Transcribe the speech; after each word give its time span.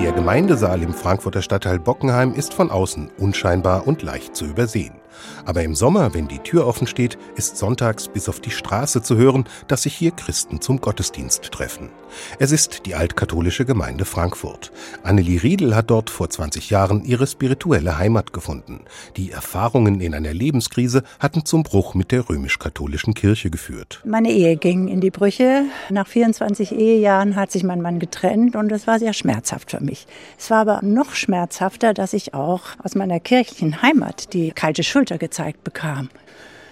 Der 0.00 0.12
Gemeindesaal 0.12 0.82
im 0.82 0.92
Frankfurter 0.92 1.40
Stadtteil 1.40 1.78
Bockenheim 1.78 2.34
ist 2.34 2.52
von 2.52 2.70
außen 2.70 3.10
unscheinbar 3.18 3.86
und 3.86 4.02
leicht 4.02 4.36
zu 4.36 4.44
übersehen. 4.44 5.03
Aber 5.44 5.62
im 5.62 5.74
Sommer, 5.74 6.14
wenn 6.14 6.28
die 6.28 6.38
Tür 6.38 6.66
offen 6.66 6.86
steht, 6.86 7.18
ist 7.36 7.56
sonntags 7.56 8.08
bis 8.08 8.28
auf 8.28 8.40
die 8.40 8.50
Straße 8.50 9.02
zu 9.02 9.16
hören, 9.16 9.44
dass 9.68 9.82
sich 9.82 9.94
hier 9.94 10.10
Christen 10.10 10.60
zum 10.60 10.80
Gottesdienst 10.80 11.50
treffen. 11.50 11.90
Es 12.38 12.52
ist 12.52 12.86
die 12.86 12.94
altkatholische 12.94 13.64
Gemeinde 13.64 14.04
Frankfurt. 14.04 14.72
Annelie 15.02 15.42
Riedel 15.42 15.74
hat 15.74 15.90
dort 15.90 16.10
vor 16.10 16.30
20 16.30 16.70
Jahren 16.70 17.04
ihre 17.04 17.26
spirituelle 17.26 17.98
Heimat 17.98 18.32
gefunden. 18.32 18.84
Die 19.16 19.32
Erfahrungen 19.32 20.00
in 20.00 20.14
einer 20.14 20.32
Lebenskrise 20.32 21.02
hatten 21.18 21.44
zum 21.44 21.62
Bruch 21.62 21.94
mit 21.94 22.12
der 22.12 22.28
römisch-katholischen 22.28 23.14
Kirche 23.14 23.50
geführt. 23.50 24.00
Meine 24.04 24.30
Ehe 24.30 24.56
ging 24.56 24.88
in 24.88 25.00
die 25.00 25.10
Brüche. 25.10 25.64
Nach 25.90 26.06
24 26.06 26.72
Ehejahren 26.72 27.36
hat 27.36 27.50
sich 27.50 27.64
mein 27.64 27.80
Mann 27.80 27.98
getrennt 27.98 28.56
und 28.56 28.70
es 28.72 28.86
war 28.86 28.98
sehr 28.98 29.12
schmerzhaft 29.12 29.70
für 29.70 29.80
mich. 29.80 30.06
Es 30.38 30.50
war 30.50 30.60
aber 30.60 30.80
noch 30.82 31.14
schmerzhafter, 31.14 31.94
dass 31.94 32.12
ich 32.12 32.34
auch 32.34 32.62
aus 32.82 32.94
meiner 32.94 33.20
kirchlichen 33.20 33.82
Heimat 33.82 34.32
die 34.32 34.52
kalte 34.52 34.82
Schulter 35.04 35.18
gezeigt 35.18 35.64
bekam. 35.64 36.08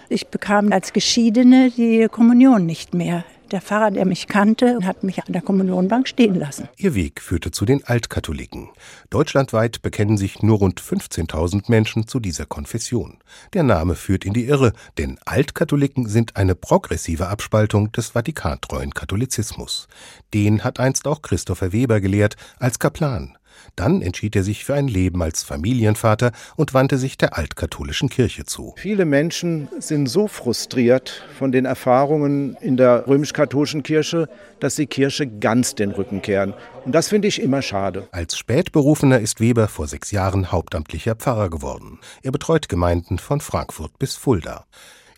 Ich 0.09 0.27
bekam 0.27 0.71
als 0.71 0.91
Geschiedene 0.91 1.69
die 1.69 2.07
Kommunion 2.11 2.65
nicht 2.65 2.95
mehr. 2.95 3.23
Der 3.51 3.61
Pfarrer, 3.61 3.91
der 3.91 4.05
mich 4.05 4.25
kannte, 4.25 4.79
hat 4.83 5.03
mich 5.03 5.23
an 5.23 5.33
der 5.33 5.43
Kommunionbank 5.43 6.07
stehen 6.07 6.33
lassen. 6.33 6.67
Ihr 6.77 6.95
Weg 6.95 7.21
führte 7.21 7.51
zu 7.51 7.65
den 7.65 7.83
Altkatholiken. 7.83 8.69
Deutschlandweit 9.11 9.83
bekennen 9.83 10.17
sich 10.17 10.41
nur 10.41 10.57
rund 10.57 10.81
15.000 10.81 11.65
Menschen 11.67 12.07
zu 12.07 12.19
dieser 12.19 12.47
Konfession. 12.47 13.19
Der 13.53 13.61
Name 13.61 13.93
führt 13.93 14.25
in 14.25 14.33
die 14.33 14.45
Irre, 14.45 14.73
denn 14.97 15.19
Altkatholiken 15.25 16.07
sind 16.07 16.35
eine 16.35 16.55
progressive 16.55 17.27
Abspaltung 17.27 17.91
des 17.91 18.09
vatikantreuen 18.09 18.95
Katholizismus. 18.95 19.87
Den 20.33 20.63
hat 20.63 20.79
einst 20.79 21.07
auch 21.07 21.21
Christopher 21.21 21.71
Weber 21.71 22.01
gelehrt 22.01 22.35
als 22.57 22.79
Kaplan. 22.79 23.37
Dann 23.75 24.01
entschied 24.01 24.35
er 24.35 24.43
sich 24.43 24.65
für 24.65 24.73
ein 24.73 24.87
Leben 24.87 25.21
als 25.21 25.43
Familienvater 25.43 26.31
und 26.55 26.73
wandte 26.73 26.97
sich 26.97 27.17
der 27.17 27.37
altkatholischen 27.37 28.09
Kirche 28.09 28.45
zu. 28.45 28.73
Viele 28.77 29.05
Menschen 29.05 29.67
sind 29.79 30.07
so 30.07 30.27
frustriert 30.27 31.23
von 31.37 31.51
den 31.51 31.65
Erfahrungen 31.65 32.55
in 32.61 32.77
der 32.77 33.07
römisch-katholischen 33.07 33.83
Kirche, 33.83 34.29
dass 34.59 34.75
die 34.75 34.87
Kirche 34.87 35.27
ganz 35.27 35.75
den 35.75 35.91
Rücken 35.91 36.21
kehren. 36.21 36.53
Und 36.85 36.93
das 36.93 37.09
finde 37.09 37.27
ich 37.27 37.41
immer 37.41 37.61
schade. 37.61 38.07
Als 38.11 38.37
Spätberufener 38.37 39.19
ist 39.19 39.39
Weber 39.39 39.67
vor 39.67 39.87
sechs 39.87 40.11
Jahren 40.11 40.51
hauptamtlicher 40.51 41.15
Pfarrer 41.15 41.49
geworden. 41.49 41.99
Er 42.21 42.31
betreut 42.31 42.69
Gemeinden 42.69 43.19
von 43.19 43.41
Frankfurt 43.41 43.97
bis 43.99 44.15
Fulda. 44.15 44.65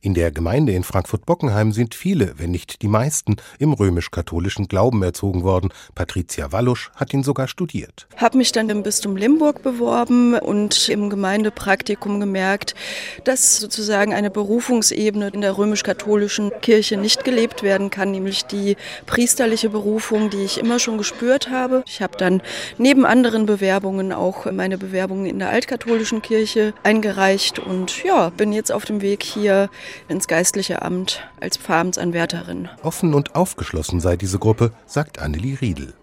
In 0.06 0.14
der 0.14 0.30
Gemeinde 0.30 0.72
in 0.74 0.84
Frankfurt-Bockenheim 0.84 1.72
sind 1.72 1.96
viele, 1.96 2.36
wenn 2.38 2.52
nicht 2.52 2.84
die 2.84 2.88
meisten, 2.88 3.38
im 3.58 3.74
römisch-katholischen 3.74 4.68
Glauben 4.68 5.02
erzogen 5.02 5.42
worden. 5.42 5.74
Patricia 5.96 6.52
Wallusch 6.52 6.92
hat 6.96 7.12
ihn 7.12 7.24
sogar 7.24 7.48
studiert. 7.48 8.06
Habe 8.16 8.38
mich 8.38 8.52
dann 8.52 8.70
im 8.70 8.84
Bistum 8.84 9.16
Limburg 9.18 9.64
beworben 9.64 10.36
und 10.36 10.90
im 10.90 11.10
Gemeindepraktikum 11.10 12.20
gemerkt, 12.20 12.76
dass 13.24 13.58
sozusagen 13.58 14.14
eine 14.14 14.30
Berufungsebene 14.30 15.30
in 15.30 15.42
der 15.42 15.58
römisch-katholischen 15.58 16.52
Kirche 16.62 16.98
nicht 16.98 17.24
gelebt 17.24 17.64
werden 17.64 17.90
kann, 17.90 18.12
nämlich 18.12 18.46
die 18.46 18.78
priesterliche 19.08 19.72
Berufung, 19.72 20.30
die 20.30 20.44
ich 20.44 20.60
immer 20.60 20.78
schon 20.78 21.00
gespürt 21.00 21.50
habe. 21.50 21.84
Ich 21.88 22.04
habe 22.04 22.16
dann 22.16 22.44
neben 22.78 23.08
anderen 23.08 23.48
Bewerbungen 23.48 24.14
auch 24.14 24.46
meine 24.52 24.78
Bewerbungen 24.78 25.26
in 25.26 25.40
der 25.40 25.50
altkatholischen 25.50 26.22
Kirche 26.22 26.76
eingereicht 26.84 27.58
und 27.58 28.04
ja, 28.04 28.30
bin 28.30 28.54
jetzt 28.54 28.72
auf 28.72 28.86
dem 28.86 29.02
Weg 29.02 29.24
hier 29.24 29.72
ins 30.08 30.28
geistliche 30.28 30.82
Amt 30.82 31.28
als 31.40 31.58
Pfarramtsanwärterin. 31.58 32.70
Offen 32.84 33.14
und 33.14 33.36
aufgeschlossen 33.36 34.00
sei 34.00 34.16
diese 34.18 34.40
Gruppe, 34.40 34.72
sagt 34.86 35.20
Annelie 35.20 35.60
Riedel. 35.62 35.94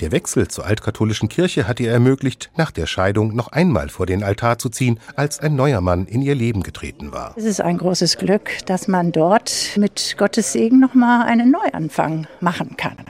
Der 0.00 0.12
Wechsel 0.12 0.48
zur 0.48 0.66
altkatholischen 0.66 1.28
Kirche 1.28 1.66
hat 1.66 1.80
ihr 1.80 1.90
ermöglicht, 1.90 2.50
nach 2.56 2.70
der 2.70 2.86
Scheidung 2.86 3.34
noch 3.34 3.48
einmal 3.48 3.88
vor 3.88 4.06
den 4.06 4.22
Altar 4.22 4.58
zu 4.58 4.68
ziehen, 4.68 5.00
als 5.16 5.40
ein 5.40 5.56
neuer 5.56 5.80
Mann 5.80 6.06
in 6.06 6.22
ihr 6.22 6.34
Leben 6.34 6.62
getreten 6.62 7.12
war. 7.12 7.34
Es 7.36 7.44
ist 7.44 7.60
ein 7.60 7.78
großes 7.78 8.18
Glück, 8.18 8.50
dass 8.66 8.88
man 8.88 9.12
dort 9.12 9.76
mit 9.76 10.16
Gottes 10.18 10.52
Segen 10.52 10.80
noch 10.80 10.94
mal 10.94 11.22
einen 11.22 11.50
Neuanfang 11.50 12.26
machen 12.40 12.76
kann. 12.76 12.96